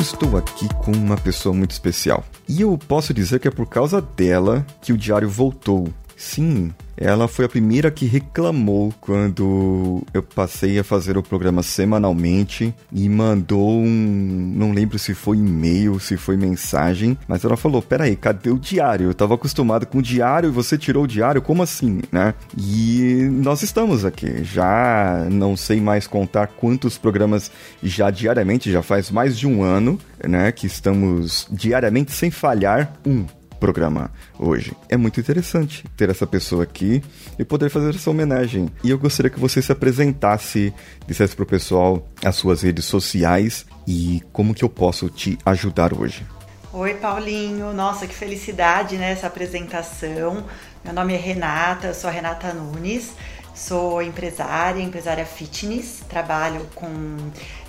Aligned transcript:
Estou 0.00 0.36
aqui 0.36 0.68
com 0.74 0.92
uma 0.92 1.16
pessoa 1.16 1.54
muito 1.54 1.72
especial. 1.72 2.24
E 2.48 2.60
eu 2.60 2.78
posso 2.78 3.12
dizer 3.12 3.40
que 3.40 3.48
é 3.48 3.50
por 3.50 3.66
causa 3.66 4.00
dela 4.00 4.64
que 4.80 4.92
o 4.92 4.96
diário 4.96 5.28
voltou. 5.28 5.88
Sim, 6.18 6.72
ela 6.96 7.28
foi 7.28 7.44
a 7.44 7.48
primeira 7.48 7.92
que 7.92 8.04
reclamou 8.04 8.92
quando 9.00 10.02
eu 10.12 10.20
passei 10.20 10.76
a 10.76 10.82
fazer 10.82 11.16
o 11.16 11.22
programa 11.22 11.62
semanalmente 11.62 12.74
e 12.92 13.08
mandou 13.08 13.70
um. 13.70 14.52
Não 14.56 14.72
lembro 14.72 14.98
se 14.98 15.14
foi 15.14 15.36
e-mail, 15.36 16.00
se 16.00 16.16
foi 16.16 16.36
mensagem, 16.36 17.16
mas 17.28 17.44
ela 17.44 17.56
falou: 17.56 17.80
Peraí, 17.80 18.16
cadê 18.16 18.50
o 18.50 18.58
diário? 18.58 19.06
Eu 19.06 19.14
tava 19.14 19.34
acostumado 19.34 19.86
com 19.86 19.98
o 19.98 20.02
diário 20.02 20.48
e 20.48 20.52
você 20.52 20.76
tirou 20.76 21.04
o 21.04 21.08
diário? 21.08 21.40
Como 21.40 21.62
assim, 21.62 22.00
né? 22.10 22.34
E 22.58 23.28
nós 23.30 23.62
estamos 23.62 24.04
aqui. 24.04 24.42
Já 24.42 25.24
não 25.30 25.56
sei 25.56 25.80
mais 25.80 26.08
contar 26.08 26.48
quantos 26.48 26.98
programas 26.98 27.48
já 27.80 28.10
diariamente, 28.10 28.72
já 28.72 28.82
faz 28.82 29.08
mais 29.08 29.38
de 29.38 29.46
um 29.46 29.62
ano, 29.62 30.00
né? 30.26 30.50
Que 30.50 30.66
estamos 30.66 31.46
diariamente 31.48 32.10
sem 32.10 32.28
falhar 32.28 32.92
um 33.06 33.24
programa 33.58 34.10
hoje. 34.38 34.72
É 34.88 34.96
muito 34.96 35.20
interessante 35.20 35.84
ter 35.96 36.08
essa 36.08 36.26
pessoa 36.26 36.62
aqui 36.62 37.02
e 37.38 37.44
poder 37.44 37.70
fazer 37.70 37.94
essa 37.94 38.10
homenagem. 38.10 38.70
E 38.82 38.90
eu 38.90 38.98
gostaria 38.98 39.30
que 39.30 39.40
você 39.40 39.60
se 39.60 39.72
apresentasse, 39.72 40.72
dissesse 41.06 41.36
pro 41.36 41.46
pessoal 41.46 42.06
as 42.24 42.36
suas 42.36 42.62
redes 42.62 42.84
sociais 42.84 43.66
e 43.86 44.22
como 44.32 44.54
que 44.54 44.64
eu 44.64 44.68
posso 44.68 45.08
te 45.08 45.38
ajudar 45.44 45.92
hoje. 45.92 46.26
Oi, 46.72 46.94
Paulinho. 46.94 47.72
Nossa, 47.72 48.06
que 48.06 48.14
felicidade 48.14 48.96
nessa 48.96 49.26
apresentação. 49.26 50.44
Meu 50.84 50.92
nome 50.92 51.14
é 51.14 51.16
Renata, 51.16 51.88
eu 51.88 51.94
sou 51.94 52.08
a 52.08 52.12
Renata 52.12 52.52
Nunes. 52.52 53.12
Sou 53.58 54.00
empresária, 54.00 54.80
empresária 54.80 55.26
fitness, 55.26 56.04
trabalho 56.08 56.64
com 56.76 57.16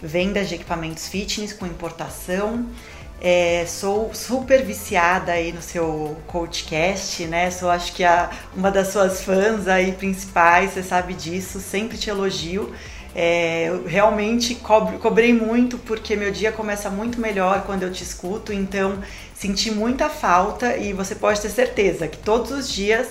vendas 0.04 0.48
de 0.48 0.54
equipamentos 0.54 1.08
fitness, 1.08 1.52
com 1.52 1.66
importação, 1.66 2.68
é, 3.22 3.66
sou 3.68 4.14
super 4.14 4.64
viciada 4.64 5.34
aí 5.34 5.52
no 5.52 5.62
seu 5.62 6.18
coachcast, 6.28 7.26
né? 7.26 7.52
Sou 7.52 7.70
acho 7.70 7.94
que 7.94 8.04
a, 8.04 8.30
uma 8.56 8.72
das 8.72 8.90
suas 8.90 9.22
fãs 9.22 9.68
aí 9.68 9.92
principais, 9.92 10.72
você 10.72 10.84
sabe 10.84 11.14
disso, 11.14 11.60
sempre 11.60 11.98
te 11.98 12.10
elogio. 12.10 12.74
É, 13.16 13.72
realmente 13.88 14.54
cobre, 14.56 14.98
cobrei 15.00 15.34
muito 15.34 15.78
porque 15.80 16.16
meu 16.16 16.32
dia 16.32 16.52
começa 16.52 16.90
muito 16.90 17.20
melhor 17.20 17.64
quando 17.66 17.84
eu 17.84 17.92
te 17.92 18.04
escuto, 18.04 18.54
então 18.54 19.00
senti 19.34 19.72
muita 19.72 20.08
falta 20.08 20.78
e 20.78 20.94
você 20.94 21.16
pode 21.16 21.42
ter 21.42 21.50
certeza 21.50 22.08
que 22.08 22.18
todos 22.18 22.52
os 22.52 22.70
dias 22.70 23.08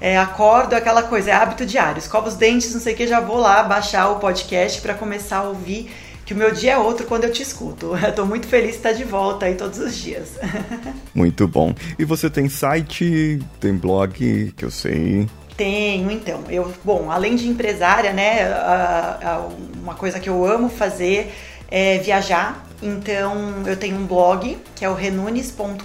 é, 0.00 0.16
acordo 0.16 0.74
aquela 0.74 1.02
coisa, 1.02 1.30
é 1.32 1.34
hábito 1.34 1.66
diário, 1.66 1.98
escovo 1.98 2.28
os 2.28 2.36
dentes, 2.36 2.72
não 2.72 2.80
sei 2.80 2.94
o 2.94 2.96
que, 2.96 3.06
já 3.08 3.20
vou 3.20 3.36
lá 3.36 3.62
baixar 3.64 4.08
o 4.10 4.20
podcast 4.20 4.80
para 4.80 4.94
começar 4.94 5.38
a 5.38 5.42
ouvir 5.42 5.90
que 6.30 6.34
o 6.34 6.36
meu 6.36 6.52
dia 6.52 6.74
é 6.74 6.78
outro 6.78 7.06
quando 7.06 7.24
eu 7.24 7.32
te 7.32 7.42
escuto. 7.42 7.96
Eu 8.06 8.14
tô 8.14 8.24
muito 8.24 8.46
feliz 8.46 8.70
de 8.70 8.76
estar 8.76 8.92
de 8.92 9.02
volta 9.02 9.46
aí 9.46 9.56
todos 9.56 9.80
os 9.80 9.96
dias. 9.96 10.38
Muito 11.12 11.48
bom. 11.48 11.74
E 11.98 12.04
você 12.04 12.30
tem 12.30 12.48
site, 12.48 13.40
tem 13.58 13.74
blog, 13.74 14.54
que 14.56 14.64
eu 14.64 14.70
sei. 14.70 15.28
Tenho, 15.56 16.08
então. 16.08 16.44
Eu, 16.48 16.72
bom, 16.84 17.10
além 17.10 17.34
de 17.34 17.48
empresária, 17.48 18.12
né, 18.12 18.48
uma 19.82 19.94
coisa 19.94 20.20
que 20.20 20.30
eu 20.30 20.46
amo 20.46 20.68
fazer 20.68 21.34
é 21.68 21.98
viajar. 21.98 22.64
Então, 22.80 23.64
eu 23.66 23.76
tenho 23.76 23.96
um 23.96 24.06
blog 24.06 24.56
que 24.76 24.84
é 24.84 24.88
o 24.88 24.94
renunes.com.br, 24.94 25.82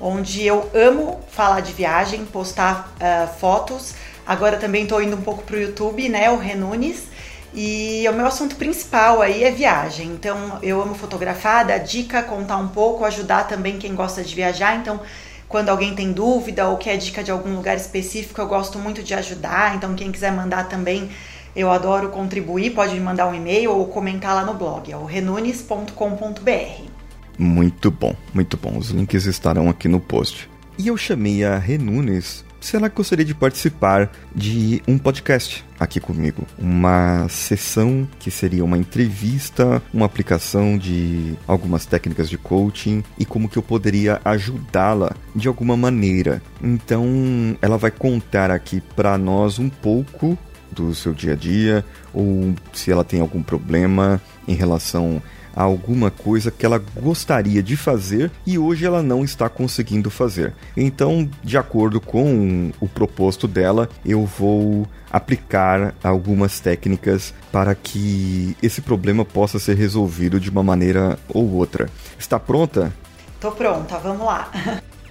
onde 0.00 0.44
eu 0.44 0.68
amo 0.74 1.20
falar 1.30 1.60
de 1.60 1.72
viagem, 1.72 2.24
postar 2.24 2.92
uh, 2.96 3.38
fotos. 3.38 3.94
Agora 4.26 4.56
também 4.56 4.82
estou 4.82 5.00
indo 5.00 5.16
um 5.16 5.22
pouco 5.22 5.44
pro 5.44 5.60
YouTube, 5.60 6.08
né, 6.08 6.28
o 6.28 6.36
Renunes. 6.36 7.11
E 7.54 8.06
o 8.08 8.12
meu 8.14 8.26
assunto 8.26 8.56
principal 8.56 9.20
aí 9.20 9.44
é 9.44 9.50
viagem. 9.50 10.08
Então, 10.08 10.58
eu 10.62 10.80
amo 10.80 10.94
fotografar, 10.94 11.66
dar 11.66 11.78
dica, 11.78 12.22
contar 12.22 12.56
um 12.56 12.68
pouco, 12.68 13.04
ajudar 13.04 13.46
também 13.46 13.78
quem 13.78 13.94
gosta 13.94 14.22
de 14.22 14.34
viajar. 14.34 14.76
Então, 14.76 15.00
quando 15.48 15.68
alguém 15.68 15.94
tem 15.94 16.12
dúvida 16.12 16.66
ou 16.68 16.78
quer 16.78 16.96
dica 16.96 17.22
de 17.22 17.30
algum 17.30 17.54
lugar 17.54 17.76
específico, 17.76 18.40
eu 18.40 18.46
gosto 18.46 18.78
muito 18.78 19.02
de 19.02 19.12
ajudar. 19.12 19.76
Então, 19.76 19.94
quem 19.94 20.10
quiser 20.10 20.32
mandar 20.32 20.66
também, 20.68 21.10
eu 21.54 21.70
adoro 21.70 22.08
contribuir. 22.08 22.70
Pode 22.70 22.94
me 22.94 23.00
mandar 23.00 23.26
um 23.26 23.34
e-mail 23.34 23.72
ou 23.72 23.86
comentar 23.86 24.34
lá 24.34 24.44
no 24.44 24.54
blog, 24.54 24.90
é 24.90 24.96
o 24.96 25.04
renunes.com.br. 25.04 26.92
Muito 27.38 27.90
bom, 27.90 28.14
muito 28.32 28.56
bom. 28.56 28.78
Os 28.78 28.90
links 28.90 29.26
estarão 29.26 29.68
aqui 29.68 29.88
no 29.88 30.00
post. 30.00 30.48
E 30.78 30.88
eu 30.88 30.96
chamei 30.96 31.44
a 31.44 31.58
Renunes 31.58 32.44
se 32.60 32.76
ela 32.76 32.88
gostaria 32.88 33.24
de 33.24 33.34
participar 33.34 34.10
de 34.34 34.82
um 34.86 34.96
podcast 34.96 35.64
aqui 35.82 36.00
comigo. 36.00 36.46
Uma 36.58 37.28
sessão 37.28 38.08
que 38.18 38.30
seria 38.30 38.64
uma 38.64 38.78
entrevista, 38.78 39.82
uma 39.92 40.06
aplicação 40.06 40.78
de 40.78 41.34
algumas 41.46 41.86
técnicas 41.86 42.28
de 42.28 42.38
coaching 42.38 43.02
e 43.18 43.24
como 43.24 43.48
que 43.48 43.56
eu 43.56 43.62
poderia 43.62 44.20
ajudá-la 44.24 45.14
de 45.34 45.48
alguma 45.48 45.76
maneira. 45.76 46.42
Então, 46.62 47.56
ela 47.60 47.76
vai 47.76 47.90
contar 47.90 48.50
aqui 48.50 48.80
para 48.94 49.16
nós 49.18 49.58
um 49.58 49.68
pouco 49.68 50.38
do 50.70 50.94
seu 50.94 51.12
dia 51.12 51.32
a 51.32 51.36
dia 51.36 51.84
ou 52.14 52.54
se 52.72 52.90
ela 52.90 53.04
tem 53.04 53.20
algum 53.20 53.42
problema 53.42 54.20
em 54.48 54.54
relação 54.54 55.20
a 55.20 55.41
alguma 55.54 56.10
coisa 56.10 56.50
que 56.50 56.64
ela 56.64 56.82
gostaria 57.00 57.62
de 57.62 57.76
fazer 57.76 58.30
e 58.46 58.58
hoje 58.58 58.84
ela 58.84 59.02
não 59.02 59.24
está 59.24 59.48
conseguindo 59.48 60.10
fazer. 60.10 60.54
Então, 60.76 61.28
de 61.42 61.56
acordo 61.56 62.00
com 62.00 62.70
o 62.80 62.88
proposto 62.88 63.46
dela, 63.46 63.88
eu 64.04 64.24
vou 64.24 64.86
aplicar 65.10 65.94
algumas 66.02 66.58
técnicas 66.58 67.34
para 67.50 67.74
que 67.74 68.56
esse 68.62 68.80
problema 68.80 69.24
possa 69.24 69.58
ser 69.58 69.76
resolvido 69.76 70.40
de 70.40 70.50
uma 70.50 70.62
maneira 70.62 71.18
ou 71.28 71.50
outra. 71.52 71.88
Está 72.18 72.38
pronta? 72.38 72.92
Tô 73.40 73.50
pronta, 73.52 73.98
vamos 73.98 74.24
lá. 74.24 74.50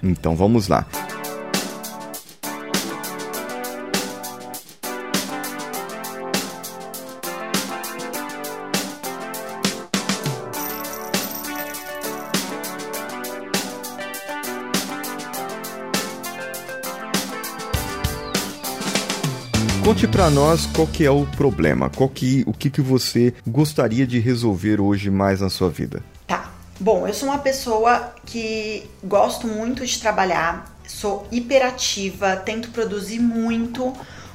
Então 0.02 0.34
vamos 0.34 0.66
lá. 0.66 0.84
Conte 20.02 20.16
para 20.16 20.30
nós 20.30 20.66
qual 20.66 20.84
que 20.88 21.04
é 21.04 21.10
o 21.12 21.24
problema, 21.24 21.88
qual 21.88 22.08
que, 22.08 22.42
o 22.44 22.52
que, 22.52 22.68
que 22.68 22.80
você 22.80 23.32
gostaria 23.46 24.04
de 24.04 24.18
resolver 24.18 24.80
hoje 24.80 25.08
mais 25.12 25.40
na 25.40 25.48
sua 25.48 25.70
vida. 25.70 26.02
Tá. 26.26 26.50
Bom, 26.80 27.06
eu 27.06 27.14
sou 27.14 27.28
uma 27.28 27.38
pessoa 27.38 28.12
que 28.26 28.82
gosto 29.04 29.46
muito 29.46 29.86
de 29.86 30.00
trabalhar, 30.00 30.76
sou 30.88 31.24
hiperativa, 31.30 32.34
tento 32.34 32.70
produzir 32.70 33.20
muito. 33.20 33.92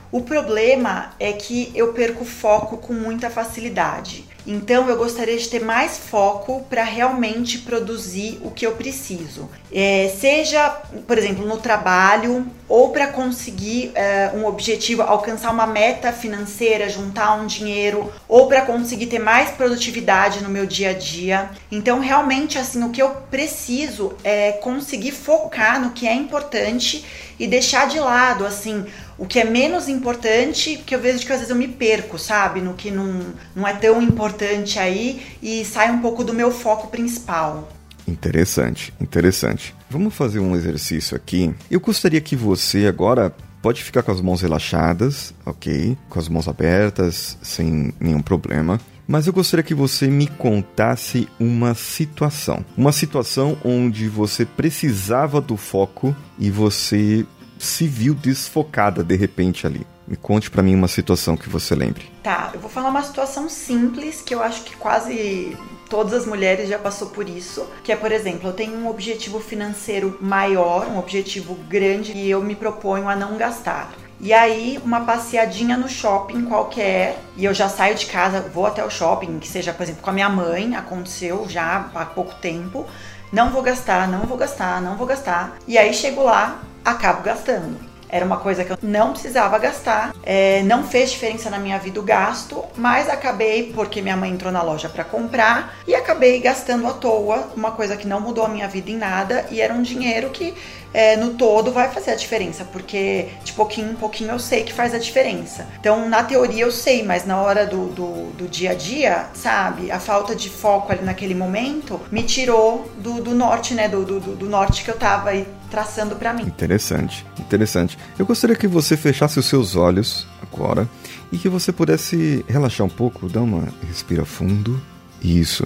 O 0.10 0.22
problema 0.22 1.10
é 1.20 1.34
que 1.34 1.70
eu 1.76 1.92
perco 1.92 2.24
foco 2.24 2.78
com 2.78 2.94
muita 2.94 3.30
facilidade. 3.30 4.24
Então 4.48 4.88
eu 4.90 4.96
gostaria 4.96 5.38
de 5.38 5.50
ter 5.50 5.62
mais 5.62 5.98
foco 5.98 6.66
para 6.70 6.84
realmente 6.84 7.58
produzir 7.58 8.40
o 8.42 8.50
que 8.50 8.66
eu 8.66 8.72
preciso. 8.72 9.50
É, 9.70 10.10
seja, 10.20 10.70
por 11.06 11.18
exemplo, 11.18 11.46
no 11.46 11.58
trabalho 11.58 12.48
ou 12.70 12.90
para 12.90 13.08
conseguir 13.08 13.92
é, 13.96 14.32
um 14.34 14.46
objetivo, 14.46 15.02
alcançar 15.02 15.52
uma 15.52 15.68
meta 15.68 16.12
financeira, 16.12 16.90
juntar 16.90 17.36
um 17.36 17.46
dinheiro, 17.46 18.12
ou 18.28 18.48
para 18.48 18.62
conseguir 18.62 19.08
ter 19.08 19.20
mais 19.20 19.52
produtividade 19.52 20.44
no 20.44 20.50
meu 20.50 20.66
dia 20.66 20.92
a 20.92 20.94
dia. 20.94 21.50
Então, 21.72 22.00
realmente, 22.00 22.58
assim, 22.58 22.84
o 22.84 22.90
que 22.90 23.02
eu 23.02 23.10
preciso 23.30 24.14
é 24.24 24.54
conseguir 24.54 25.12
focar 25.12 25.82
no 25.82 25.92
que 25.92 26.08
é 26.08 26.14
importante 26.14 27.06
e 27.40 27.48
deixar 27.48 27.88
de 27.88 28.00
lado, 28.00 28.46
assim, 28.46 28.86
o 29.18 29.26
que 29.26 29.40
é 29.40 29.44
menos 29.44 29.88
importante, 29.88 30.78
que 30.86 30.94
eu 30.94 31.00
vejo 31.00 31.26
que 31.26 31.32
às 31.32 31.40
vezes 31.40 31.50
eu 31.50 31.56
me 31.56 31.68
perco, 31.68 32.20
sabe? 32.20 32.62
No 32.62 32.74
que 32.74 32.92
não, 32.92 33.34
não 33.56 33.68
é 33.68 33.74
tão 33.74 34.02
importante 34.02 34.37
aí 34.80 35.22
e 35.42 35.66
sai 35.66 35.92
um 35.92 36.00
pouco 36.00 36.24
do 36.24 36.34
meu 36.34 36.52
foco 36.52 36.88
principal. 36.88 37.70
Interessante, 38.08 38.94
interessante. 39.02 39.76
Vamos 39.90 40.14
fazer 40.14 40.40
um 40.40 40.56
exercício 40.56 41.16
aqui. 41.16 41.54
Eu 41.70 41.80
gostaria 41.80 42.22
que 42.22 42.36
você 42.36 42.88
agora 42.88 43.36
pode 43.62 43.84
ficar 43.84 44.02
com 44.02 44.12
as 44.12 44.22
mãos 44.22 44.42
relaxadas, 44.42 45.34
ok? 45.46 45.98
Com 46.10 46.20
as 46.20 46.30
mãos 46.30 46.48
abertas, 46.48 47.38
sem 47.42 47.94
nenhum 48.00 48.22
problema. 48.22 48.80
Mas 49.08 49.26
eu 49.28 49.34
gostaria 49.34 49.64
que 49.64 49.74
você 49.74 50.08
me 50.08 50.28
contasse 50.28 51.28
uma 51.40 51.74
situação. 51.74 52.64
Uma 52.78 52.92
situação 52.92 53.58
onde 53.64 54.08
você 54.08 54.46
precisava 54.46 55.40
do 55.40 55.56
foco 55.56 56.16
e 56.38 56.50
você 56.50 57.26
se 57.58 57.88
viu 57.88 58.14
desfocada 58.14 59.04
de 59.04 59.16
repente 59.16 59.66
ali. 59.66 59.86
Me 60.08 60.16
conte 60.16 60.50
para 60.50 60.64
mim 60.64 60.74
uma 60.74 60.88
situação 60.88 61.36
que 61.36 61.50
você 61.50 61.76
lembre. 61.76 62.10
Tá, 62.24 62.52
eu 62.54 62.60
vou 62.60 62.70
falar 62.70 62.90
uma 62.90 63.04
situação 63.04 63.50
simples 63.50 64.22
que 64.22 64.34
eu 64.34 64.42
acho 64.42 64.64
que 64.64 64.76
quase 64.78 65.58
todas 65.90 66.14
as 66.14 66.26
mulheres 66.26 66.70
já 66.70 66.80
passou 66.80 67.10
por 67.10 67.28
isso, 67.28 67.68
que 67.84 67.92
é, 67.92 67.96
por 67.96 68.12
exemplo, 68.12 68.50
eu 68.50 68.54
tenho 68.54 68.78
um 68.78 68.88
objetivo 68.88 69.40
financeiro 69.40 70.18
maior, 70.22 70.88
um 70.88 70.98
objetivo 70.98 71.56
grande 71.68 72.14
e 72.14 72.30
eu 72.30 72.42
me 72.42 72.56
proponho 72.56 73.10
a 73.10 73.16
não 73.16 73.38
gastar. 73.38 73.92
E 74.20 74.34
aí, 74.34 74.80
uma 74.84 75.02
passeadinha 75.02 75.78
no 75.78 75.88
shopping 75.88 76.46
qualquer, 76.46 77.20
e 77.36 77.46
eu 77.46 77.54
já 77.54 77.70
saio 77.70 77.94
de 77.94 78.08
casa, 78.08 78.42
vou 78.42 78.66
até 78.66 78.84
o 78.84 78.90
shopping, 78.90 79.38
que 79.38 79.48
seja, 79.48 79.72
por 79.72 79.84
exemplo, 79.84 80.02
com 80.02 80.10
a 80.10 80.14
minha 80.14 80.30
mãe, 80.30 80.76
aconteceu 80.76 81.46
já 81.48 81.90
há 81.94 82.06
pouco 82.06 82.34
tempo. 82.36 82.86
Não 83.32 83.52
vou 83.52 83.62
gastar, 83.62 84.08
não 84.08 84.22
vou 84.22 84.38
gastar, 84.38 84.82
não 84.82 84.96
vou 84.96 85.06
gastar. 85.06 85.58
E 85.68 85.78
aí 85.78 85.94
chego 85.94 86.24
lá, 86.24 86.62
acabo 86.84 87.22
gastando. 87.22 87.87
Era 88.10 88.26
uma 88.26 88.38
coisa 88.38 88.64
que 88.64 88.72
eu 88.72 88.78
não 88.82 89.12
precisava 89.12 89.58
gastar, 89.58 90.14
é, 90.24 90.64
não 90.64 90.84
fez 90.84 91.12
diferença 91.12 91.50
na 91.50 91.60
minha 91.60 91.78
vida 91.78 92.00
o 92.00 92.04
gasto, 92.04 92.64
mas 92.76 93.10
acabei 93.10 93.72
porque 93.74 94.02
minha 94.02 94.16
mãe 94.16 94.32
entrou 94.32 94.52
na 94.52 94.62
loja 94.62 94.88
para 94.88 95.04
comprar 95.04 95.76
e 95.88 95.94
acabei 95.94 96.40
gastando 96.40 96.88
à 96.88 96.94
toa, 96.94 97.50
uma 97.56 97.72
coisa 97.72 97.98
que 97.98 98.08
não 98.08 98.22
mudou 98.22 98.46
a 98.46 98.50
minha 98.50 98.68
vida 98.68 98.90
em 98.90 98.98
nada 98.98 99.46
e 99.52 99.62
era 99.62 99.74
um 99.74 99.82
dinheiro 99.82 100.30
que 100.30 100.54
é, 100.94 101.16
no 101.16 101.34
todo 101.34 101.72
vai 101.72 101.90
fazer 101.90 102.12
a 102.12 102.16
diferença, 102.16 102.66
porque 102.66 103.28
de 103.44 103.54
pouquinho 103.54 103.92
em 103.92 103.96
pouquinho 103.96 104.32
eu 104.32 104.40
sei 104.40 104.64
que 104.64 104.74
faz 104.74 104.94
a 104.94 104.98
diferença. 104.98 105.68
Então, 105.80 106.08
na 106.10 106.24
teoria 106.24 106.64
eu 106.64 106.72
sei, 106.72 107.04
mas 107.04 107.26
na 107.26 107.42
hora 107.42 107.66
do, 107.66 107.88
do, 107.88 108.32
do 108.32 108.48
dia 108.48 108.72
a 108.72 108.74
dia, 108.74 109.28
sabe, 109.34 109.92
a 109.92 110.00
falta 110.00 110.36
de 110.36 110.50
foco 110.50 110.92
ali 110.92 111.04
naquele 111.04 111.36
momento 111.36 112.00
me 112.12 112.24
tirou 112.24 112.90
do, 112.98 113.22
do 113.22 113.36
norte, 113.36 113.74
né, 113.74 113.88
do, 113.88 114.04
do, 114.04 114.20
do 114.20 114.46
norte 114.48 114.84
que 114.84 114.90
eu 114.90 114.98
tava 114.98 115.30
aí 115.30 115.48
traçando 115.70 116.16
para 116.16 116.34
mim. 116.34 116.44
Interessante, 116.44 117.26
interessante. 117.40 117.98
Eu 118.18 118.26
gostaria 118.26 118.56
que 118.56 118.68
você 118.68 118.96
fechasse 118.96 119.40
os 119.40 119.46
seus 119.46 119.76
olhos 119.76 120.28
agora 120.42 120.88
e 121.32 121.38
que 121.38 121.50
você 121.50 121.72
pudesse 121.72 122.44
relaxar 122.48 122.86
um 122.86 122.90
pouco, 122.90 123.28
dar 123.28 123.42
uma 123.42 123.68
respira 123.88 124.26
fundo. 124.26 124.82
Isso. 125.22 125.66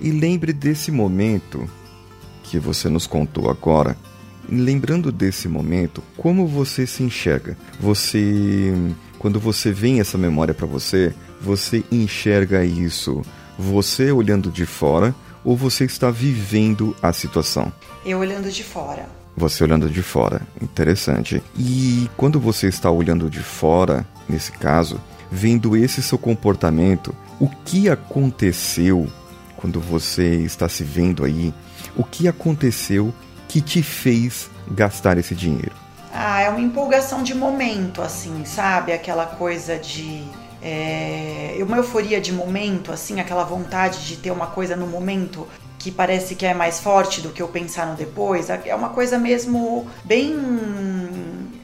E 0.00 0.10
lembre 0.10 0.52
desse 0.52 0.90
momento 0.90 1.68
que 2.44 2.58
você 2.58 2.88
nos 2.88 3.06
contou 3.06 3.50
agora. 3.50 3.96
Lembrando 4.48 5.10
desse 5.10 5.48
momento, 5.48 6.02
como 6.16 6.46
você 6.46 6.86
se 6.86 7.02
enxerga? 7.02 7.56
Você, 7.80 8.74
quando 9.18 9.40
você 9.40 9.72
vem 9.72 10.00
essa 10.00 10.18
memória 10.18 10.52
para 10.52 10.66
você, 10.66 11.14
você 11.40 11.82
enxerga 11.90 12.64
isso 12.64 13.22
você 13.58 14.10
olhando 14.10 14.50
de 14.50 14.66
fora 14.66 15.14
ou 15.44 15.56
você 15.56 15.84
está 15.84 16.10
vivendo 16.10 16.96
a 17.02 17.12
situação? 17.12 17.72
Eu 18.04 18.18
olhando 18.18 18.50
de 18.50 18.62
fora. 18.62 19.23
Você 19.36 19.64
olhando 19.64 19.90
de 19.90 20.02
fora, 20.02 20.42
interessante. 20.62 21.42
E 21.58 22.08
quando 22.16 22.38
você 22.38 22.68
está 22.68 22.90
olhando 22.90 23.28
de 23.28 23.40
fora, 23.40 24.06
nesse 24.28 24.52
caso, 24.52 25.00
vendo 25.30 25.76
esse 25.76 26.02
seu 26.02 26.16
comportamento, 26.16 27.14
o 27.40 27.48
que 27.48 27.88
aconteceu 27.88 29.08
quando 29.56 29.80
você 29.80 30.36
está 30.42 30.68
se 30.68 30.84
vendo 30.84 31.24
aí? 31.24 31.52
O 31.96 32.04
que 32.04 32.28
aconteceu 32.28 33.12
que 33.48 33.60
te 33.60 33.82
fez 33.82 34.50
gastar 34.70 35.18
esse 35.18 35.34
dinheiro? 35.34 35.72
Ah, 36.12 36.40
é 36.40 36.48
uma 36.48 36.60
empolgação 36.60 37.22
de 37.22 37.34
momento, 37.34 38.00
assim, 38.00 38.44
sabe? 38.44 38.92
Aquela 38.92 39.26
coisa 39.26 39.76
de. 39.76 40.22
É, 40.62 41.58
uma 41.60 41.76
euforia 41.76 42.20
de 42.20 42.32
momento, 42.32 42.92
assim, 42.92 43.20
aquela 43.20 43.42
vontade 43.42 44.06
de 44.06 44.16
ter 44.16 44.30
uma 44.30 44.46
coisa 44.46 44.76
no 44.76 44.86
momento 44.86 45.46
que 45.84 45.90
parece 45.90 46.34
que 46.34 46.46
é 46.46 46.54
mais 46.54 46.80
forte 46.80 47.20
do 47.20 47.28
que 47.28 47.42
eu 47.42 47.48
pensar 47.48 47.86
no 47.86 47.94
depois, 47.94 48.48
é 48.48 48.74
uma 48.74 48.88
coisa 48.88 49.18
mesmo 49.18 49.86
bem 50.02 50.34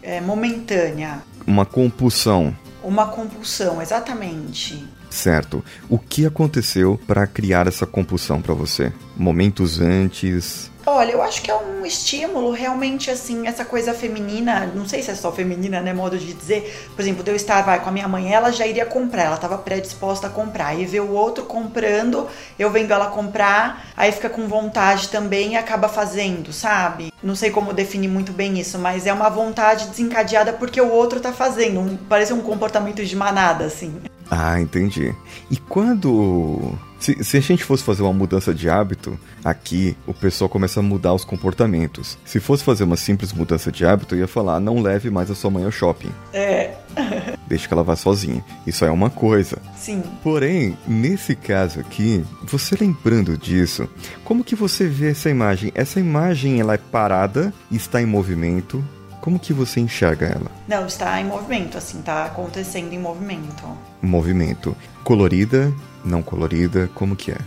é, 0.02 0.20
momentânea. 0.20 1.22
Uma 1.46 1.64
compulsão. 1.64 2.54
Uma 2.84 3.06
compulsão, 3.06 3.80
exatamente. 3.80 4.86
Certo. 5.08 5.64
O 5.88 5.98
que 5.98 6.26
aconteceu 6.26 7.00
para 7.06 7.26
criar 7.26 7.66
essa 7.66 7.86
compulsão 7.86 8.42
para 8.42 8.52
você? 8.52 8.92
Momentos 9.16 9.80
antes, 9.80 10.69
Olha, 10.86 11.12
eu 11.12 11.22
acho 11.22 11.42
que 11.42 11.50
é 11.50 11.54
um 11.54 11.84
estímulo 11.84 12.52
realmente 12.52 13.10
assim, 13.10 13.46
essa 13.46 13.64
coisa 13.64 13.92
feminina, 13.92 14.66
não 14.74 14.88
sei 14.88 15.02
se 15.02 15.10
é 15.10 15.14
só 15.14 15.30
feminina, 15.30 15.80
né, 15.80 15.92
modo 15.92 16.18
de 16.18 16.32
dizer. 16.32 16.88
Por 16.96 17.02
exemplo, 17.02 17.22
eu 17.26 17.36
estar 17.36 17.62
vai, 17.62 17.80
com 17.80 17.90
a 17.90 17.92
minha 17.92 18.08
mãe, 18.08 18.32
ela 18.32 18.50
já 18.50 18.66
iria 18.66 18.86
comprar, 18.86 19.24
ela 19.24 19.34
estava 19.34 19.58
predisposta 19.58 20.26
a 20.26 20.30
comprar. 20.30 20.74
E 20.74 20.86
ver 20.86 21.00
o 21.00 21.12
outro 21.12 21.44
comprando, 21.44 22.26
eu 22.58 22.70
vendo 22.70 22.92
ela 22.92 23.08
comprar, 23.08 23.88
aí 23.96 24.10
fica 24.10 24.30
com 24.30 24.48
vontade 24.48 25.08
também 25.08 25.52
e 25.52 25.56
acaba 25.56 25.88
fazendo, 25.88 26.52
sabe? 26.52 27.12
Não 27.22 27.36
sei 27.36 27.50
como 27.50 27.74
definir 27.74 28.08
muito 28.08 28.32
bem 28.32 28.58
isso, 28.58 28.78
mas 28.78 29.06
é 29.06 29.12
uma 29.12 29.28
vontade 29.28 29.88
desencadeada 29.88 30.54
porque 30.54 30.80
o 30.80 30.90
outro 30.90 31.20
tá 31.20 31.32
fazendo. 31.32 31.80
Um, 31.80 31.96
parece 31.96 32.32
um 32.32 32.40
comportamento 32.40 33.04
de 33.04 33.14
manada, 33.14 33.64
assim. 33.64 34.00
Ah, 34.30 34.60
entendi. 34.60 35.12
E 35.50 35.56
quando. 35.56 36.72
Se, 37.00 37.24
se, 37.24 37.36
a 37.36 37.40
gente 37.40 37.64
fosse 37.64 37.82
fazer 37.82 38.02
uma 38.02 38.12
mudança 38.12 38.54
de 38.54 38.68
hábito, 38.68 39.18
aqui 39.42 39.96
o 40.06 40.14
pessoal 40.14 40.48
começa 40.48 40.80
a 40.80 40.82
mudar 40.82 41.14
os 41.14 41.24
comportamentos. 41.24 42.16
Se 42.24 42.38
fosse 42.38 42.62
fazer 42.62 42.84
uma 42.84 42.96
simples 42.96 43.32
mudança 43.32 43.72
de 43.72 43.84
hábito, 43.84 44.14
eu 44.14 44.20
ia 44.20 44.28
falar: 44.28 44.60
não 44.60 44.80
leve 44.80 45.10
mais 45.10 45.30
a 45.30 45.34
sua 45.34 45.50
mãe 45.50 45.64
ao 45.64 45.72
shopping. 45.72 46.12
É. 46.32 46.74
Deixe 47.48 47.66
que 47.66 47.74
ela 47.74 47.82
vá 47.82 47.96
sozinha. 47.96 48.44
Isso 48.64 48.84
é 48.84 48.90
uma 48.90 49.10
coisa. 49.10 49.58
Sim. 49.76 50.02
Porém, 50.22 50.78
nesse 50.86 51.34
caso 51.34 51.80
aqui, 51.80 52.24
você 52.44 52.76
lembrando 52.78 53.36
disso, 53.36 53.88
como 54.24 54.44
que 54.44 54.54
você 54.54 54.86
vê 54.86 55.10
essa 55.10 55.28
imagem? 55.28 55.72
Essa 55.74 55.98
imagem 55.98 56.60
ela 56.60 56.74
é 56.74 56.78
parada, 56.78 57.52
está 57.72 58.00
em 58.00 58.06
movimento, 58.06 58.84
como 59.20 59.38
que 59.38 59.52
você 59.52 59.80
enxerga 59.80 60.26
ela? 60.26 60.50
Não, 60.66 60.86
está 60.86 61.20
em 61.20 61.24
movimento, 61.24 61.78
assim, 61.78 62.00
está 62.00 62.24
acontecendo 62.24 62.92
em 62.92 62.98
movimento. 62.98 63.64
Movimento. 64.02 64.76
Colorida, 65.04 65.72
não 66.04 66.22
colorida, 66.22 66.88
como 66.94 67.16
que 67.16 67.32
é? 67.32 67.38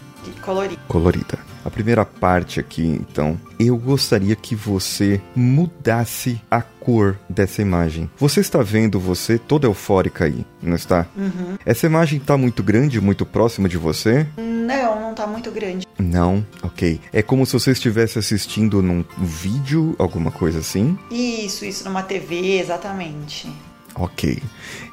Colorida. 0.42 0.82
Colorida. 0.88 1.40
A 1.66 1.70
primeira 1.70 2.04
parte 2.04 2.60
aqui, 2.60 2.86
então, 2.86 3.40
eu 3.58 3.78
gostaria 3.78 4.36
que 4.36 4.54
você 4.54 5.22
mudasse 5.34 6.42
a 6.52 6.62
cor 6.62 7.18
dessa 7.30 7.62
imagem. 7.62 8.10
Você 8.18 8.42
está 8.42 8.62
vendo 8.62 9.00
você 9.00 9.38
toda 9.38 9.68
eufórica 9.68 10.26
aí, 10.26 10.46
não 10.62 10.76
está? 10.76 11.06
Uhum. 11.16 11.58
Essa 11.66 11.86
imagem 11.86 12.20
está 12.20 12.38
muito 12.38 12.62
grande, 12.62 13.00
muito 13.00 13.26
próxima 13.26 13.70
de 13.70 13.78
você? 13.78 14.28
Não, 14.38 14.83
não 15.14 15.16
está 15.16 15.28
muito 15.28 15.52
grande. 15.52 15.88
Não, 16.00 16.46
ok. 16.64 17.00
É 17.14 17.22
como 17.22 17.46
se 17.46 17.54
você 17.54 17.72
estivesse 17.72 18.18
assistindo 18.18 18.82
num 18.82 19.06
vídeo, 19.18 19.96
alguma 20.00 20.32
coisa 20.32 20.60
assim? 20.60 20.98
Isso, 21.12 21.64
isso, 21.64 21.86
numa 21.86 22.02
TV, 22.02 22.60
exatamente. 22.60 23.48
Ok. 23.96 24.42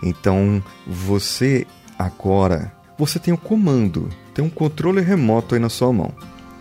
Então, 0.02 0.62
você 0.86 1.66
agora. 1.98 2.72
Você 2.98 3.18
tem 3.18 3.32
um 3.32 3.36
comando, 3.36 4.10
tem 4.34 4.44
um 4.44 4.50
controle 4.50 5.00
remoto 5.00 5.54
aí 5.54 5.60
na 5.60 5.70
sua 5.70 5.90
mão. 5.90 6.12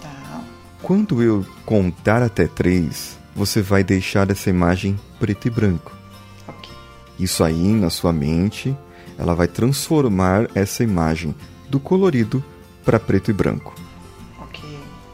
Tá. 0.01 0.41
Quando 0.81 1.21
eu 1.21 1.45
contar 1.65 2.23
até 2.23 2.47
três, 2.47 3.17
você 3.35 3.61
vai 3.61 3.83
deixar 3.83 4.31
essa 4.31 4.49
imagem 4.49 4.97
preto 5.19 5.49
e 5.49 5.51
branco. 5.51 5.91
Ok. 6.47 6.71
Isso 7.19 7.43
aí, 7.43 7.73
na 7.73 7.89
sua 7.89 8.13
mente, 8.13 8.73
ela 9.17 9.35
vai 9.35 9.49
transformar 9.49 10.49
essa 10.55 10.81
imagem 10.81 11.35
do 11.69 11.77
colorido 11.77 12.41
para 12.89 12.99
preto 12.99 13.29
e 13.29 13.33
branco. 13.35 13.75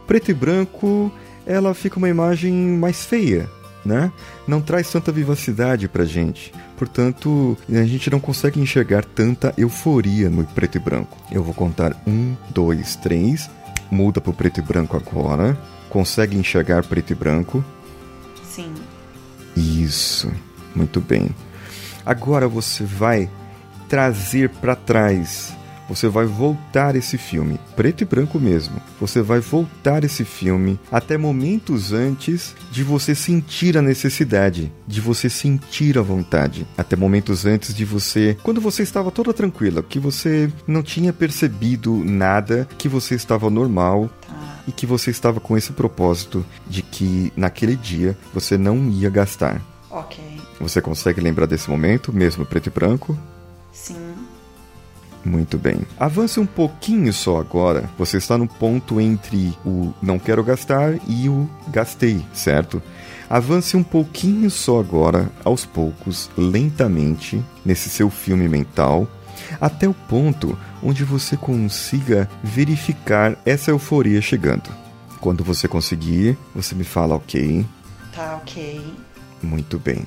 Preto 0.07 0.31
e 0.31 0.33
branco, 0.33 1.11
ela 1.45 1.73
fica 1.73 1.97
uma 1.97 2.07
imagem 2.07 2.53
mais 2.53 3.03
feia, 3.03 3.49
né? 3.83 4.13
Não 4.47 4.61
traz 4.61 4.89
tanta 4.89 5.11
vivacidade 5.11 5.89
pra 5.89 6.05
gente. 6.05 6.53
Portanto, 6.77 7.57
a 7.69 7.83
gente 7.83 8.09
não 8.09 8.21
consegue 8.21 8.61
enxergar 8.61 9.03
tanta 9.03 9.53
euforia 9.57 10.29
no 10.29 10.45
preto 10.45 10.77
e 10.77 10.79
branco. 10.79 11.17
Eu 11.29 11.43
vou 11.43 11.53
contar 11.53 12.01
um, 12.07 12.33
dois, 12.49 12.95
três. 12.95 13.49
Muda 13.91 14.21
pro 14.21 14.31
preto 14.31 14.61
e 14.61 14.63
branco 14.63 14.95
agora. 14.95 15.59
Consegue 15.89 16.37
enxergar 16.37 16.81
preto 16.85 17.11
e 17.11 17.15
branco? 17.15 17.61
Sim. 18.41 18.73
Isso. 19.53 20.31
Muito 20.73 21.01
bem. 21.01 21.29
Agora 22.05 22.47
você 22.47 22.85
vai 22.85 23.29
trazer 23.89 24.47
para 24.49 24.77
trás 24.77 25.53
você 25.87 26.07
vai 26.07 26.25
voltar 26.25 26.95
esse 26.95 27.17
filme, 27.17 27.59
preto 27.75 28.01
e 28.01 28.05
branco 28.05 28.39
mesmo. 28.39 28.81
Você 28.99 29.21
vai 29.21 29.39
voltar 29.39 30.03
esse 30.03 30.23
filme 30.23 30.79
até 30.91 31.17
momentos 31.17 31.93
antes 31.93 32.55
de 32.71 32.83
você 32.83 33.13
sentir 33.13 33.77
a 33.77 33.81
necessidade, 33.81 34.71
de 34.87 35.01
você 35.01 35.29
sentir 35.29 35.97
a 35.97 36.01
vontade, 36.01 36.65
até 36.77 36.95
momentos 36.95 37.45
antes 37.45 37.73
de 37.73 37.85
você, 37.85 38.37
quando 38.43 38.61
você 38.61 38.83
estava 38.83 39.11
toda 39.11 39.33
tranquila, 39.33 39.83
que 39.83 39.99
você 39.99 40.51
não 40.67 40.81
tinha 40.81 41.13
percebido 41.13 42.03
nada, 42.03 42.67
que 42.77 42.87
você 42.87 43.15
estava 43.15 43.49
normal, 43.49 44.09
e 44.67 44.71
que 44.71 44.85
você 44.85 45.11
estava 45.11 45.39
com 45.39 45.55
esse 45.57 45.71
propósito 45.71 46.45
de 46.67 46.81
que 46.81 47.31
naquele 47.35 47.75
dia 47.75 48.17
você 48.33 48.57
não 48.57 48.89
ia 48.89 49.09
gastar. 49.09 49.61
Ok. 49.89 50.23
Você 50.59 50.81
consegue 50.81 51.21
lembrar 51.21 51.45
desse 51.45 51.69
momento, 51.69 52.11
mesmo 52.11 52.45
preto 52.45 52.67
e 52.67 52.69
branco? 52.71 53.17
Sim. 53.71 54.15
Muito 55.25 55.57
bem. 55.57 55.79
Avance 55.99 56.39
um 56.39 56.45
pouquinho 56.45 57.11
só 57.11 57.39
agora. 57.39 57.89
Você 57.97 58.17
está 58.17 58.37
no 58.37 58.47
ponto 58.47 59.01
entre 59.01 59.57
o 59.65 59.91
não 59.99 60.19
quero 60.19 60.43
gastar 60.43 60.93
e 61.07 61.27
o 61.27 61.49
gastei, 61.69 62.23
certo? 62.31 62.81
Avance 63.27 63.75
um 63.75 63.81
pouquinho 63.81 64.51
só 64.51 64.79
agora, 64.79 65.31
aos 65.43 65.65
poucos, 65.65 66.29
lentamente, 66.37 67.43
nesse 67.65 67.89
seu 67.89 68.11
filme 68.11 68.47
mental, 68.47 69.07
até 69.59 69.87
o 69.87 69.95
ponto 69.95 70.55
onde 70.83 71.03
você 71.03 71.35
consiga 71.35 72.29
verificar 72.43 73.35
essa 73.43 73.71
euforia 73.71 74.21
chegando. 74.21 74.69
Quando 75.19 75.43
você 75.43 75.67
conseguir, 75.67 76.37
você 76.53 76.75
me 76.75 76.83
fala 76.83 77.15
ok. 77.15 77.65
Tá 78.13 78.35
ok. 78.35 78.79
Muito 79.41 79.79
bem. 79.79 80.05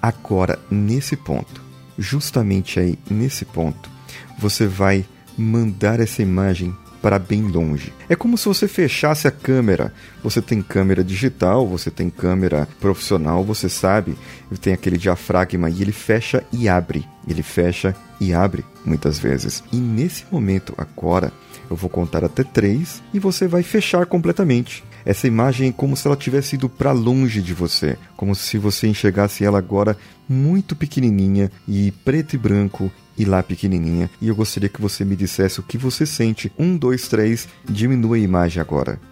Agora, 0.00 0.58
nesse 0.68 1.16
ponto, 1.16 1.62
justamente 1.96 2.80
aí 2.80 2.98
nesse 3.08 3.44
ponto, 3.44 3.91
você 4.38 4.66
vai 4.66 5.04
mandar 5.36 6.00
essa 6.00 6.22
imagem 6.22 6.74
para 7.02 7.18
bem 7.18 7.42
longe. 7.42 7.92
É 8.08 8.14
como 8.14 8.38
se 8.38 8.46
você 8.46 8.68
fechasse 8.68 9.26
a 9.26 9.30
câmera. 9.30 9.92
Você 10.22 10.40
tem 10.40 10.62
câmera 10.62 11.02
digital, 11.02 11.66
você 11.66 11.90
tem 11.90 12.08
câmera 12.08 12.68
profissional, 12.80 13.42
você 13.44 13.68
sabe, 13.68 14.16
tem 14.60 14.72
aquele 14.72 14.96
diafragma 14.96 15.68
e 15.68 15.82
ele 15.82 15.90
fecha 15.90 16.44
e 16.52 16.68
abre. 16.68 17.04
Ele 17.26 17.42
fecha 17.42 17.94
e 18.20 18.32
abre 18.32 18.64
muitas 18.84 19.18
vezes. 19.18 19.64
E 19.72 19.76
nesse 19.76 20.24
momento 20.30 20.74
agora, 20.78 21.32
eu 21.68 21.74
vou 21.74 21.90
contar 21.90 22.24
até 22.24 22.44
três 22.44 23.02
e 23.12 23.18
você 23.18 23.48
vai 23.48 23.64
fechar 23.64 24.06
completamente. 24.06 24.84
Essa 25.04 25.26
imagem 25.26 25.68
é 25.68 25.72
como 25.72 25.96
se 25.96 26.06
ela 26.06 26.16
tivesse 26.16 26.56
ido 26.56 26.68
para 26.68 26.92
longe 26.92 27.42
de 27.42 27.54
você, 27.54 27.96
como 28.16 28.34
se 28.34 28.58
você 28.58 28.86
enxergasse 28.86 29.44
ela 29.44 29.58
agora 29.58 29.96
muito 30.28 30.74
pequenininha 30.76 31.50
e 31.66 31.90
preto 32.04 32.34
e 32.34 32.38
branco 32.38 32.90
e 33.16 33.24
lá 33.24 33.42
pequenininha. 33.42 34.10
E 34.20 34.28
eu 34.28 34.34
gostaria 34.34 34.68
que 34.68 34.80
você 34.80 35.04
me 35.04 35.16
dissesse 35.16 35.60
o 35.60 35.62
que 35.62 35.76
você 35.76 36.06
sente. 36.06 36.52
Um, 36.58 36.76
dois, 36.76 37.08
três, 37.08 37.48
diminua 37.64 38.16
a 38.16 38.20
imagem 38.20 38.60
agora. 38.60 39.11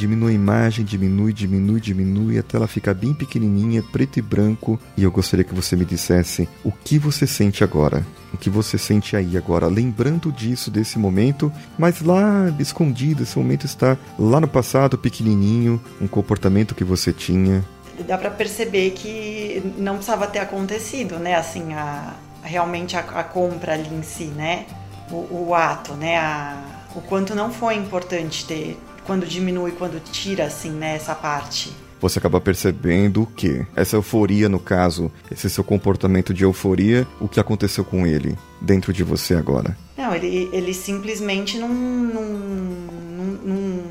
Diminui 0.00 0.32
a 0.32 0.34
imagem, 0.34 0.82
diminui, 0.82 1.30
diminui, 1.30 1.78
diminui 1.78 2.38
até 2.38 2.56
ela 2.56 2.66
ficar 2.66 2.94
bem 2.94 3.12
pequenininha, 3.12 3.82
preto 3.82 4.18
e 4.18 4.22
branco. 4.22 4.80
E 4.96 5.02
eu 5.02 5.10
gostaria 5.10 5.44
que 5.44 5.54
você 5.54 5.76
me 5.76 5.84
dissesse 5.84 6.48
o 6.64 6.72
que 6.72 6.98
você 6.98 7.26
sente 7.26 7.62
agora. 7.62 8.02
O 8.32 8.38
que 8.38 8.48
você 8.48 8.78
sente 8.78 9.14
aí 9.14 9.36
agora, 9.36 9.66
lembrando 9.66 10.32
disso, 10.32 10.70
desse 10.70 10.98
momento, 10.98 11.52
mas 11.78 12.00
lá 12.00 12.48
escondido, 12.58 13.24
esse 13.24 13.36
momento 13.36 13.66
está 13.66 13.98
lá 14.18 14.40
no 14.40 14.48
passado, 14.48 14.96
pequenininho, 14.96 15.78
um 16.00 16.08
comportamento 16.08 16.74
que 16.74 16.82
você 16.82 17.12
tinha. 17.12 17.62
Dá 18.06 18.16
para 18.16 18.30
perceber 18.30 18.92
que 18.92 19.62
não 19.76 19.96
precisava 19.96 20.26
ter 20.26 20.38
acontecido, 20.38 21.18
né? 21.18 21.34
Assim, 21.34 21.74
a, 21.74 22.14
realmente 22.42 22.96
a, 22.96 23.00
a 23.00 23.22
compra 23.22 23.74
ali 23.74 23.94
em 23.94 24.02
si, 24.02 24.28
né? 24.28 24.64
O, 25.10 25.48
o 25.48 25.54
ato, 25.54 25.92
né? 25.92 26.16
A, 26.16 26.86
o 26.94 27.02
quanto 27.02 27.34
não 27.34 27.52
foi 27.52 27.74
importante 27.74 28.46
ter 28.46 28.80
quando 29.04 29.26
diminui, 29.26 29.72
quando 29.72 30.00
tira, 30.00 30.44
assim, 30.44 30.70
né? 30.70 30.96
Essa 30.96 31.14
parte 31.14 31.72
você 32.00 32.18
acaba 32.18 32.40
percebendo 32.40 33.28
que 33.36 33.64
essa 33.76 33.96
euforia, 33.96 34.48
no 34.48 34.58
caso, 34.58 35.12
esse 35.30 35.50
seu 35.50 35.62
comportamento 35.62 36.32
de 36.32 36.44
euforia, 36.44 37.06
o 37.20 37.28
que 37.28 37.38
aconteceu 37.38 37.84
com 37.84 38.06
ele 38.06 38.38
dentro 38.60 38.92
de 38.92 39.04
você 39.04 39.34
agora? 39.34 39.76
Não, 39.96 40.14
ele, 40.14 40.48
ele 40.52 40.72
simplesmente 40.72 41.58
não, 41.58 41.68
não, 41.68 42.24
não, 42.24 43.24
não 43.44 43.82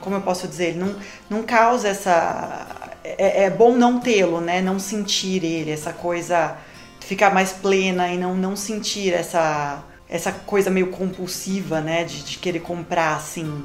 como 0.00 0.16
eu 0.16 0.20
posso 0.20 0.46
dizer, 0.46 0.68
ele 0.68 0.78
não, 0.78 0.94
não 1.30 1.42
causa 1.42 1.88
essa. 1.88 2.66
É, 3.02 3.44
é 3.44 3.50
bom 3.50 3.74
não 3.74 3.98
tê-lo, 3.98 4.40
né? 4.40 4.60
Não 4.60 4.78
sentir 4.78 5.42
ele, 5.42 5.70
essa 5.70 5.92
coisa, 5.92 6.56
ficar 7.00 7.32
mais 7.32 7.52
plena 7.52 8.12
e 8.12 8.18
não, 8.18 8.36
não 8.36 8.54
sentir 8.54 9.12
essa, 9.12 9.82
essa 10.08 10.30
coisa 10.30 10.70
meio 10.70 10.88
compulsiva, 10.88 11.80
né? 11.80 12.04
De, 12.04 12.22
de 12.22 12.38
querer 12.38 12.60
comprar 12.60 13.16
assim 13.16 13.62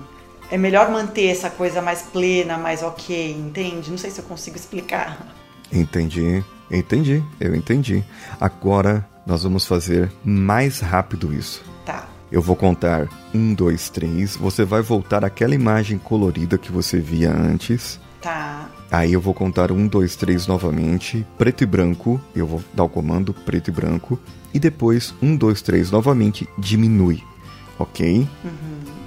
é 0.52 0.58
melhor 0.58 0.92
manter 0.92 1.28
essa 1.28 1.50
coisa 1.50 1.82
mais 1.82 2.02
plena, 2.02 2.58
mais 2.58 2.84
ok, 2.84 3.32
entende? 3.32 3.90
Não 3.90 3.98
sei 3.98 4.12
se 4.12 4.20
eu 4.20 4.26
consigo 4.26 4.58
explicar. 4.58 5.34
Entendi, 5.72 6.44
entendi, 6.70 7.24
eu 7.40 7.56
entendi. 7.56 8.04
Agora 8.40 9.08
nós 9.26 9.44
vamos 9.44 9.66
fazer 9.66 10.12
mais 10.24 10.82
rápido 10.82 11.34
isso. 11.34 11.64
Tá. 11.86 12.06
Eu 12.30 12.42
vou 12.42 12.56
contar 12.58 13.08
um, 13.34 13.54
dois, 13.54 13.90
três. 13.90 14.36
Você 14.36 14.66
vai 14.66 14.82
voltar 14.82 15.24
àquela 15.24 15.56
imagem 15.56 15.98
colorida 15.98 16.58
que 16.58 16.72
você 16.72 17.00
via 17.00 17.32
antes. 17.32 17.98
Tá. 18.22 18.70
Aí 18.92 19.14
eu 19.14 19.22
vou 19.22 19.34
contar 19.34 19.72
um, 19.72 19.88
dois, 19.88 20.18
três 20.18 20.48
novamente, 20.48 21.26
preto 21.38 21.64
e 21.64 21.66
branco. 21.66 22.20
Eu 22.36 22.46
vou 22.46 22.62
dar 22.74 22.84
o 22.84 22.90
comando 22.90 23.34
preto 23.34 23.70
e 23.70 23.72
branco. 23.72 24.20
E 24.54 24.60
depois, 24.60 25.14
um, 25.22 25.36
dois, 25.36 25.62
três 25.62 25.90
novamente, 25.92 26.48
diminui. 26.58 27.24
Ok? 27.80 28.28
Uhum. 28.44 29.01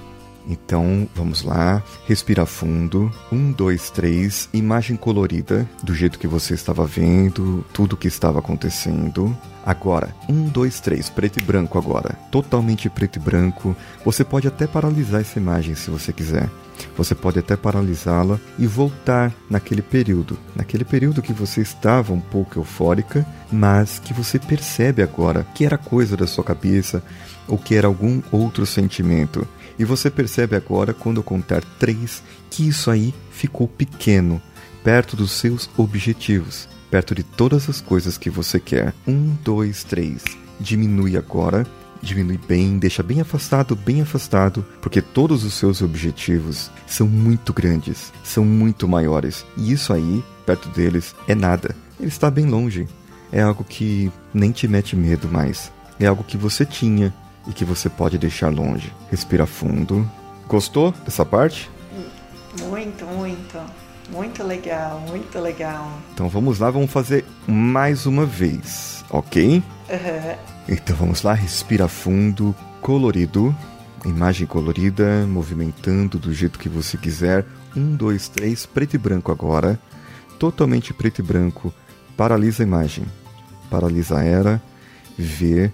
Então, 0.47 1.07
vamos 1.15 1.41
lá. 1.43 1.81
Respira 2.07 2.45
fundo. 2.45 3.11
Um, 3.31 3.51
dois, 3.51 3.89
três. 3.89 4.49
Imagem 4.53 4.95
colorida, 4.95 5.67
do 5.83 5.93
jeito 5.93 6.19
que 6.19 6.27
você 6.27 6.53
estava 6.53 6.85
vendo, 6.85 7.65
tudo 7.73 7.97
que 7.97 8.07
estava 8.07 8.39
acontecendo. 8.39 9.35
Agora, 9.65 10.13
um, 10.29 10.47
dois, 10.47 10.79
três, 10.79 11.09
preto 11.09 11.39
e 11.39 11.43
branco 11.43 11.77
agora. 11.77 12.15
Totalmente 12.31 12.89
preto 12.89 13.17
e 13.17 13.19
branco. 13.19 13.75
Você 14.05 14.23
pode 14.23 14.47
até 14.47 14.67
paralisar 14.67 15.21
essa 15.21 15.39
imagem 15.39 15.73
se 15.73 15.89
você 15.89 16.13
quiser. 16.13 16.49
Você 16.97 17.15
pode 17.15 17.39
até 17.39 17.55
paralisá-la 17.55 18.39
e 18.59 18.67
voltar 18.67 19.33
naquele 19.49 19.81
período. 19.81 20.37
Naquele 20.55 20.83
período 20.83 21.21
que 21.21 21.33
você 21.33 21.61
estava 21.61 22.13
um 22.13 22.19
pouco 22.19 22.59
eufórica, 22.59 23.25
mas 23.51 23.97
que 23.97 24.13
você 24.13 24.37
percebe 24.37 25.01
agora 25.01 25.45
que 25.55 25.65
era 25.65 25.77
coisa 25.77 26.15
da 26.15 26.27
sua 26.27 26.43
cabeça 26.43 27.01
ou 27.47 27.57
que 27.57 27.75
era 27.75 27.87
algum 27.87 28.21
outro 28.31 28.65
sentimento. 28.65 29.47
E 29.77 29.83
você 29.85 30.09
percebe 30.09 30.55
agora, 30.55 30.93
quando 30.93 31.17
eu 31.17 31.23
contar 31.23 31.63
três, 31.79 32.23
que 32.49 32.67
isso 32.67 32.89
aí 32.89 33.13
ficou 33.31 33.67
pequeno, 33.67 34.41
perto 34.83 35.15
dos 35.15 35.31
seus 35.31 35.69
objetivos, 35.77 36.67
perto 36.89 37.13
de 37.13 37.23
todas 37.23 37.69
as 37.69 37.81
coisas 37.81 38.17
que 38.17 38.29
você 38.29 38.59
quer. 38.59 38.93
Um, 39.07 39.35
dois, 39.43 39.83
três. 39.83 40.23
Diminui 40.59 41.17
agora. 41.17 41.65
Diminui 42.01 42.37
bem, 42.47 42.77
deixa 42.77 43.01
bem 43.01 43.19
afastado, 43.19 43.75
bem 43.75 43.99
afastado, 43.99 44.63
porque 44.79 45.01
todos 45.01 45.43
os 45.43 45.55
seus 45.55 45.81
objetivos 45.81 46.69
são 46.85 47.07
muito 47.07 47.51
grandes, 47.51 48.13
são 48.23 48.45
muito 48.45 48.87
maiores. 48.87 49.43
E 49.57 49.71
isso 49.71 49.91
aí, 49.91 50.23
perto 50.45 50.69
deles, 50.69 51.15
é 51.27 51.33
nada. 51.33 51.75
Ele 51.99 52.09
está 52.09 52.29
bem 52.29 52.45
longe. 52.45 52.87
É 53.31 53.41
algo 53.41 53.63
que 53.63 54.11
nem 54.31 54.51
te 54.51 54.67
mete 54.67 54.95
medo 54.95 55.27
mais. 55.27 55.71
É 55.99 56.05
algo 56.05 56.23
que 56.23 56.37
você 56.37 56.63
tinha, 56.63 57.11
e 57.47 57.53
que 57.53 57.65
você 57.65 57.89
pode 57.89 58.17
deixar 58.17 58.49
longe. 58.49 58.93
Respira 59.09 59.45
fundo. 59.45 60.09
Gostou 60.47 60.91
dessa 61.03 61.25
parte? 61.25 61.69
Muito, 62.69 63.05
muito. 63.05 63.59
Muito 64.11 64.43
legal, 64.43 64.99
muito 65.07 65.39
legal. 65.39 65.99
Então 66.13 66.29
vamos 66.29 66.59
lá, 66.59 66.69
vamos 66.69 66.91
fazer 66.91 67.25
mais 67.47 68.05
uma 68.05 68.25
vez, 68.25 69.03
ok? 69.09 69.63
Uhum. 69.89 70.35
Então 70.67 70.95
vamos 70.95 71.23
lá, 71.23 71.33
respira 71.33 71.87
fundo, 71.87 72.55
colorido, 72.81 73.55
imagem 74.05 74.45
colorida, 74.45 75.25
movimentando 75.27 76.19
do 76.19 76.31
jeito 76.31 76.59
que 76.59 76.69
você 76.69 76.97
quiser. 76.97 77.45
Um, 77.75 77.95
dois, 77.95 78.27
três, 78.27 78.65
preto 78.65 78.93
e 78.93 78.97
branco 78.97 79.31
agora. 79.31 79.79
Totalmente 80.39 80.93
preto 80.93 81.19
e 81.19 81.23
branco. 81.23 81.73
Paralisa 82.15 82.61
a 82.61 82.65
imagem. 82.65 83.05
Paralisa 83.69 84.19
a 84.19 84.23
era. 84.23 84.61
Vê 85.17 85.71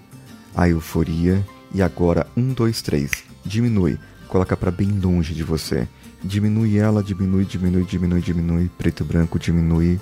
a 0.54 0.68
euforia 0.68 1.44
e 1.74 1.82
agora, 1.82 2.26
um, 2.36 2.52
dois, 2.52 2.82
três. 2.82 3.10
Diminui. 3.44 3.98
Coloca 4.28 4.56
para 4.56 4.70
bem 4.70 4.88
longe 4.88 5.34
de 5.34 5.42
você. 5.42 5.88
Diminui 6.22 6.78
ela, 6.78 7.02
diminui, 7.02 7.44
diminui, 7.44 7.84
diminui, 7.84 8.20
diminui. 8.20 8.70
Preto 8.78 9.02
e 9.02 9.06
branco, 9.06 9.38
diminui. 9.38 10.00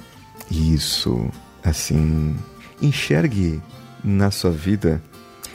Isso. 0.50 1.28
Assim. 1.62 2.36
Enxergue 2.80 3.60
na 4.02 4.30
sua 4.30 4.50
vida 4.50 5.02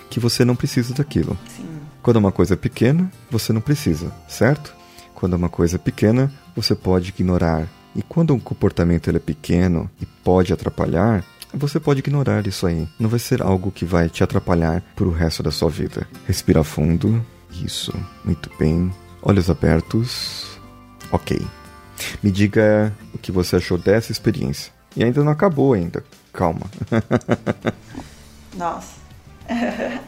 que 0.10 0.20
você 0.20 0.46
não 0.46 0.56
precisa 0.56 0.94
daquilo. 0.94 1.38
Sim. 1.56 1.66
Quando 2.02 2.18
é 2.18 2.20
uma 2.20 2.32
coisa 2.32 2.56
pequena, 2.56 3.12
você 3.32 3.52
não 3.52 3.62
precisa, 3.62 4.14
certo? 4.28 4.74
Quando 5.16 5.34
é 5.34 5.38
uma 5.38 5.50
coisa 5.50 5.80
pequena, 5.80 6.32
você 6.56 6.76
pode 6.76 7.10
ignorar. 7.10 7.68
E 7.96 8.04
quando 8.04 8.34
um 8.34 8.40
comportamento 8.40 9.10
é 9.10 9.20
pequeno 9.20 9.90
e 10.00 10.06
pode 10.06 10.54
atrapalhar, 10.54 11.24
você 11.56 11.80
pode 11.80 12.00
ignorar 12.00 12.46
isso 12.48 12.68
aí. 12.68 12.88
Não 13.00 13.10
vai 13.10 13.20
ser 13.20 13.42
algo 13.42 13.72
que 13.72 13.86
vai 13.86 14.10
te 14.10 14.24
atrapalhar 14.24 14.84
pro 14.96 15.12
resto 15.12 15.42
da 15.42 15.52
sua 15.52 15.70
vida. 15.70 16.08
Respira 16.28 16.64
fundo. 16.64 17.26
Isso. 17.64 17.94
Muito 18.24 18.50
bem. 18.60 18.94
Olhos 19.22 19.50
abertos. 19.50 20.60
Ok. 21.12 21.46
Me 22.22 22.32
diga 22.32 22.94
o 23.14 23.18
que 23.18 23.32
você 23.32 23.56
achou 23.56 23.78
dessa 23.78 24.12
experiência. 24.12 24.74
E 24.96 25.04
ainda 25.04 25.24
não 25.24 25.32
acabou 25.32 25.74
ainda. 25.74 26.04
Calma. 26.34 26.70
Nossa. 28.56 28.96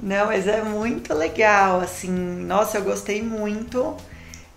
não, 0.00 0.26
mas 0.26 0.46
é 0.46 0.62
muito 0.62 1.14
legal, 1.14 1.80
assim. 1.80 2.10
Nossa, 2.10 2.78
eu 2.78 2.84
gostei 2.84 3.22
muito. 3.22 3.96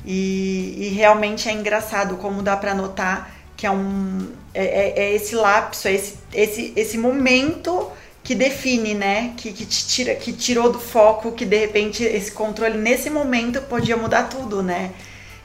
E, 0.06 0.76
e 0.80 0.88
realmente 0.90 1.48
é 1.48 1.54
engraçado 1.54 2.18
como 2.18 2.42
dá 2.42 2.58
para 2.58 2.74
notar 2.74 3.32
que 3.64 3.68
é 3.68 3.72
um 3.72 4.28
é, 4.54 4.66
é, 4.66 5.04
é 5.04 5.16
esse 5.16 5.36
lapso, 5.36 5.88
é 5.88 5.94
esse, 5.94 6.18
esse, 6.34 6.74
esse 6.76 6.98
momento 6.98 7.90
que 8.22 8.36
define, 8.36 8.94
né? 8.94 9.34
Que, 9.38 9.54
que 9.54 9.66
te 9.66 9.88
tira, 9.88 10.16
que 10.16 10.34
tirou 10.34 10.70
do 10.70 10.82
foco, 10.82 11.32
que 11.32 11.46
de 11.46 11.58
repente 11.60 12.04
esse 12.04 12.30
controle 12.30 12.78
nesse 12.78 13.10
momento 13.10 13.62
podia 13.62 13.96
mudar 13.96 14.24
tudo, 14.24 14.62
né? 14.62 14.92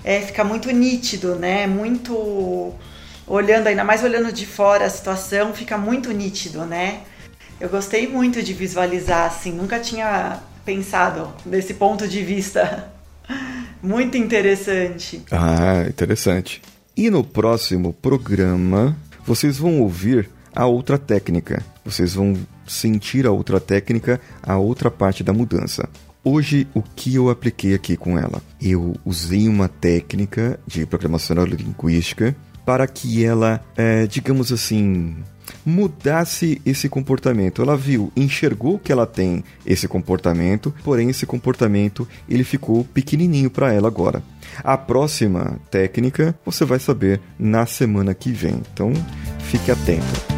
É, 0.03 0.21
fica 0.21 0.43
muito 0.43 0.69
nítido, 0.73 1.37
né? 1.37 1.69
Muito 1.69 2.75
olhando, 3.25 3.69
ainda 3.69 3.85
mais 3.85 4.03
olhando 4.03 4.33
de 4.33 4.47
fora 4.47 4.87
a 4.87 4.91
situação, 4.91 5.55
fica 5.55 5.79
muito 5.79 6.11
nítido, 6.11 6.67
né? 6.67 7.03
Eu 7.61 7.69
gostei 7.69 8.09
muito 8.09 8.43
de 8.43 8.53
visualizar, 8.53 9.27
assim, 9.27 9.53
nunca 9.53 9.79
tinha 9.79 10.41
pensado 10.65 11.33
desse 11.47 11.75
ponto 11.75 12.09
de 12.09 12.21
vista. 12.25 12.93
Muito 13.81 14.17
interessante. 14.17 15.23
Ah, 15.31 15.85
interessante. 15.89 16.61
E 16.99 17.11
no 17.11 17.23
próximo 17.23 17.93
programa, 17.93 18.97
vocês 19.25 19.57
vão 19.57 19.81
ouvir 19.81 20.29
a 20.53 20.67
outra 20.67 20.99
técnica. 20.99 21.65
Vocês 21.85 22.15
vão 22.15 22.35
sentir 22.67 23.25
a 23.25 23.31
outra 23.31 23.61
técnica, 23.61 24.21
a 24.43 24.59
outra 24.59 24.91
parte 24.91 25.23
da 25.23 25.33
mudança. 25.33 25.89
Hoje, 26.25 26.67
o 26.75 26.83
que 26.83 27.15
eu 27.15 27.31
apliquei 27.31 27.73
aqui 27.73 27.97
com 27.97 28.19
ela? 28.19 28.43
Eu 28.61 28.97
usei 29.05 29.49
uma 29.49 29.69
técnica 29.69 30.59
de 30.67 30.85
programação 30.87 31.37
neurolinguística 31.37 32.35
para 32.67 32.85
que 32.89 33.25
ela, 33.25 33.65
é, 33.77 34.05
digamos 34.09 34.51
assim, 34.51 35.19
mudasse 35.65 36.61
esse 36.65 36.89
comportamento. 36.89 37.63
Ela 37.63 37.77
viu, 37.77 38.13
enxergou 38.17 38.79
que 38.79 38.93
ela 38.93 39.07
tem 39.07 39.45
esse 39.67 39.89
comportamento, 39.89 40.75
porém 40.85 41.11
esse 41.11 41.27
comportamento 41.27 42.07
ele 42.29 42.45
ficou 42.45 42.85
pequenininho 42.85 43.51
para 43.51 43.73
ela 43.73 43.89
agora. 43.89 44.23
A 44.63 44.77
próxima 44.77 45.59
técnica 45.71 46.35
você 46.45 46.65
vai 46.65 46.79
saber 46.79 47.21
na 47.39 47.67
semana 47.67 48.15
que 48.15 48.31
vem. 48.31 48.63
Então, 48.73 48.93
fique 49.41 49.71
atento. 49.71 50.38